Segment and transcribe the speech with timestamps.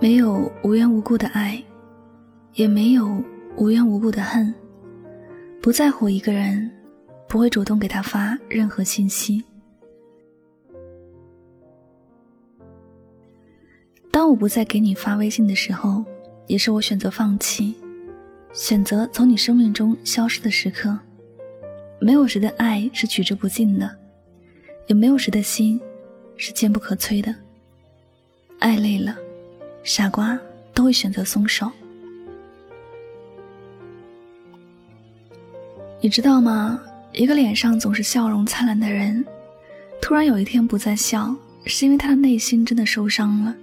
[0.00, 1.60] 没有无缘无故的爱，
[2.54, 3.20] 也没有
[3.56, 4.54] 无缘无故的恨。
[5.60, 6.70] 不在乎一个人，
[7.28, 9.42] 不会主动给他发任何信息。
[14.12, 16.04] 当我不再给你发微信的时候，
[16.46, 17.74] 也是我选择放弃，
[18.52, 20.96] 选择从你生命中消失的时刻。
[22.00, 23.98] 没有谁的爱是取之不尽的，
[24.86, 25.80] 也没有谁的心
[26.36, 27.34] 是坚不可摧的。
[28.60, 29.16] 爱累了，
[29.88, 30.38] 傻瓜
[30.74, 31.72] 都会选择松手。
[35.98, 36.78] 你知道吗？
[37.14, 39.24] 一个脸上总是笑容灿烂的人，
[39.98, 43.56] 突然有一天不再笑，是因为他的内心真的受伤了。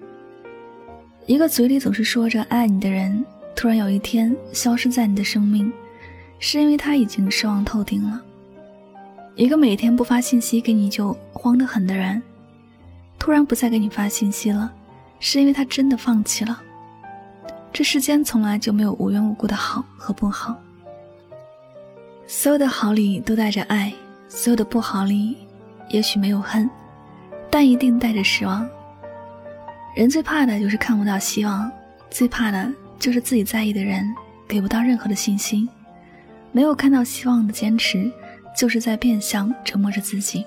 [1.27, 3.23] 一个嘴里总是说着爱你的人，
[3.55, 5.71] 突然有一天消失在你的生命，
[6.39, 8.19] 是因为他已经失望透顶了。
[9.35, 12.19] 一个每天不发信息给你就慌得很的人，
[13.19, 14.73] 突然不再给你发信息了，
[15.27, 16.61] 是因为他真的放弃了。
[17.73, 20.55] 这世间从来就没有无缘无故的好和不好，
[22.27, 23.91] 所有的好里都带着爱，
[24.29, 25.35] 所有的不好里
[25.89, 26.69] 也许没有恨，
[27.49, 28.69] 但一定带着失望。
[29.95, 31.71] 人最怕的就是看不到希望，
[32.11, 34.07] 最怕的就是自己在意的人
[34.47, 35.67] 给不到任何的信心。
[36.51, 38.11] 没有看到希望的坚持，
[38.55, 40.45] 就是在变相折磨着自己。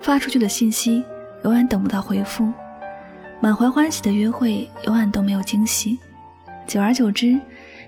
[0.00, 1.04] 发出去的信息
[1.44, 2.50] 永远等不到回复，
[3.40, 5.98] 满怀欢喜的约会永远都没有惊喜。
[6.66, 7.38] 久而久之，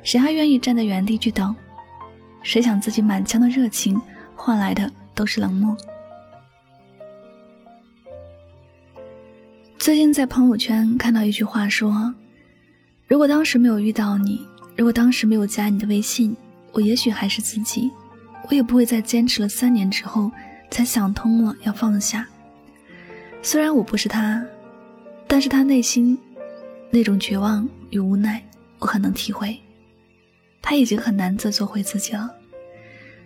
[0.02, 1.54] 谁还愿意站在原地去等？
[2.42, 4.00] 谁想自己满腔的热情
[4.34, 5.76] 换来的都是冷漠？
[9.78, 12.14] 最近在朋友圈看到一句话说
[13.08, 16.36] ：“如果当时没有遇到你，如果当时没有加你的微信，
[16.72, 17.90] 我也许还是自己，
[18.48, 20.30] 我也不会在坚持了三年之后
[20.70, 22.26] 才想通了要放下。
[23.42, 24.44] 虽然我不是他，
[25.26, 26.18] 但是他内心
[26.90, 28.42] 那种绝望与无奈，
[28.78, 29.58] 我很能体会。
[30.62, 32.34] 他已经很难再做回自己了，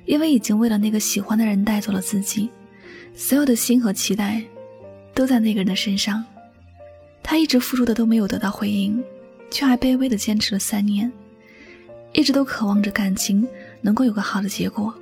[0.05, 2.51] 因为已经为了那个喜欢的人带走了自己，
[3.15, 4.43] 所有的心和期待
[5.15, 6.25] 都在那个人的身上。”
[7.23, 9.03] 他一直付出的都没有得到回应，
[9.51, 11.11] 却还卑微的坚持了三年，
[12.13, 13.47] 一直都渴望着感情
[13.81, 14.93] 能够有个好的结果，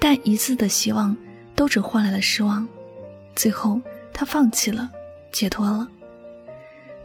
[0.00, 1.16] 但一次的希望
[1.54, 2.66] 都只换来了失望。
[3.36, 3.80] 最后，
[4.12, 4.90] 他放弃了，
[5.30, 5.88] 解脱了。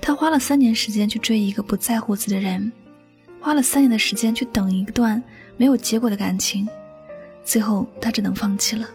[0.06, 2.69] 他花了三年时间去追一个不在乎自己的人，
[3.40, 5.24] 花了三年的时间去等一段
[5.56, 6.68] 没有结果的感情，
[7.46, 8.86] 最后他只能放弃了。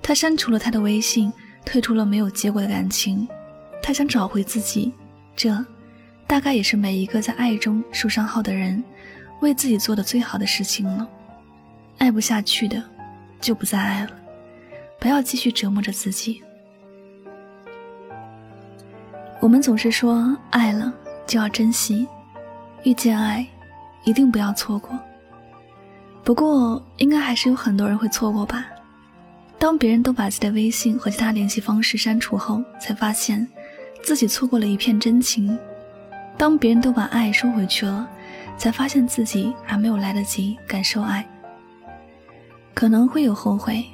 [0.00, 1.32] 他删除了他的微信，
[1.64, 3.26] 退出了没有结果的感情。
[3.82, 4.92] 他想找回自己，
[5.34, 5.52] 这
[6.24, 8.80] 大概也是每一个在爱中受伤后的人
[9.40, 11.08] 为自己做的最好的事情了。
[11.98, 12.80] 爱不下去的，
[13.40, 14.10] 就不再爱了，
[15.00, 16.44] 不要继续折磨着自己。
[19.40, 20.92] 我们总是说爱了
[21.26, 22.06] 就要珍惜，
[22.84, 23.46] 遇见爱
[24.04, 24.98] 一定不要错过。
[26.22, 28.66] 不过，应该还是有很多人会错过吧？
[29.58, 33.46] 当别人都把自己的微信和其他联系方式删除后，才发现。
[34.02, 35.58] 自己错过了一片真情，
[36.38, 38.08] 当别人都把爱收回去了，
[38.56, 41.22] 才发现自己还没有来得及感受爱。
[42.72, 43.84] 可能会有后悔，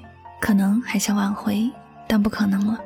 [0.41, 1.69] 可能还想挽回，
[2.07, 2.81] 但不可能了。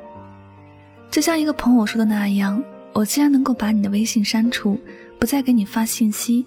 [1.11, 2.63] 就像一个朋友说的那样，
[2.93, 4.79] 我既然能够把你的微信删除，
[5.19, 6.47] 不再给你发信息，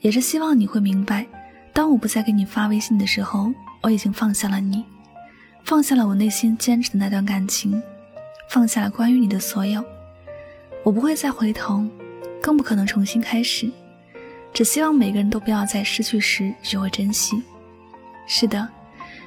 [0.00, 1.26] 也是希望你会明白，
[1.72, 3.52] 当我不再给你发微信的时候，
[3.82, 4.84] 我已经放下了你，
[5.64, 7.82] 放下了我内心坚持的那段感情。
[8.50, 9.82] 放下了关于你的所有，
[10.84, 11.84] 我不会再回头，
[12.40, 13.68] 更不可能重新开始。
[14.52, 17.42] 只希望每个人都不要在失去时学会珍惜。
[18.26, 18.68] 是的，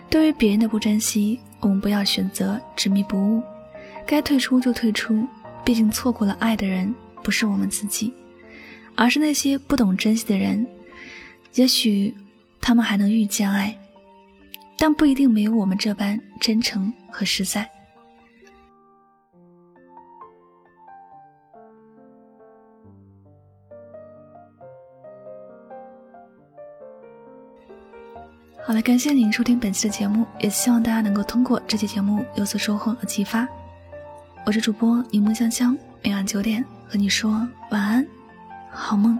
[0.09, 3.41] 对于别人的不珍惜，我们不要选择执迷不悟，
[4.07, 5.27] 该退出就退出。
[5.63, 8.13] 毕竟错过了爱的人，不是我们自己，
[8.95, 10.65] 而是那些不懂珍惜的人。
[11.55, 12.15] 也许
[12.61, 13.77] 他们还能遇见爱，
[14.77, 17.69] 但不一定没有我们这般真诚和实在。
[28.65, 33.45] 好了，感谢您收听本期的节目，也希望大家能够通过这期节目有所收获和启发。
[34.47, 38.07] 我是主播柠檬香香，每晚九点和你说晚安，
[38.71, 39.19] 好梦。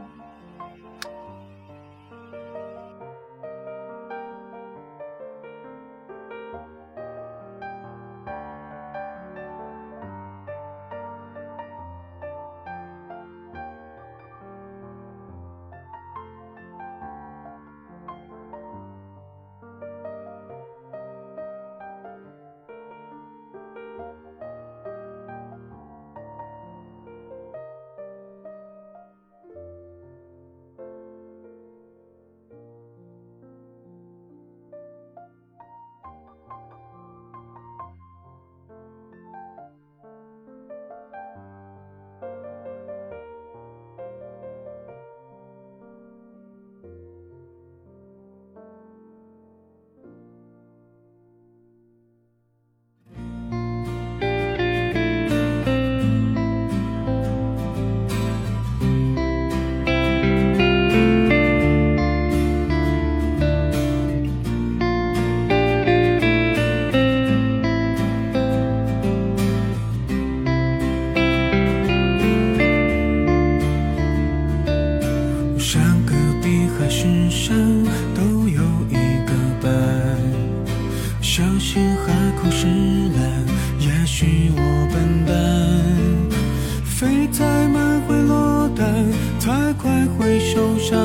[87.31, 89.05] 太慢会落单
[89.39, 90.97] 太快会受伤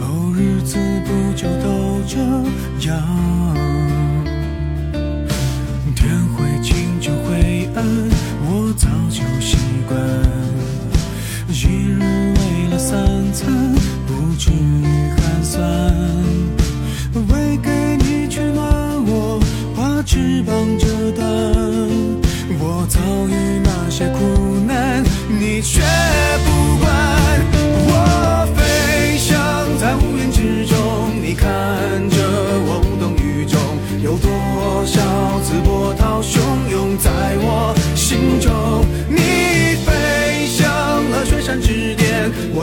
[0.00, 2.20] 哦日子不就都这
[2.88, 3.73] 样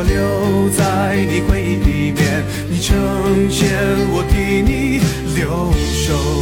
[0.04, 3.70] 留在你回忆里面你成仙
[4.12, 5.00] 我替你
[5.36, 6.41] 留守。